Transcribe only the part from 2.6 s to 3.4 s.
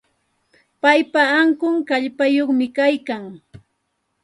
kaykan.